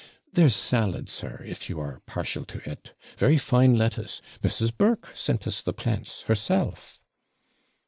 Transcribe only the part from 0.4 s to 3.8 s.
salad, sir, if you are partial to it. Very fine